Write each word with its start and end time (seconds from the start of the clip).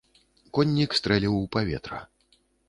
Коннік 0.57 0.95
стрэліў 0.99 1.35
у 1.41 1.43
паветра. 1.57 2.01